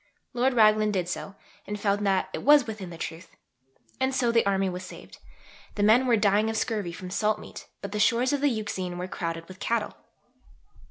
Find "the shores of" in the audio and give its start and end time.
7.91-8.41